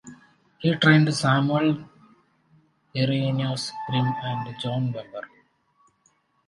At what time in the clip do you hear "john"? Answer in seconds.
4.59-4.91